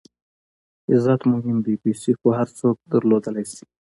[0.91, 3.63] عزت مهم دئ، پېسې خو هر څوک درلودلای سي.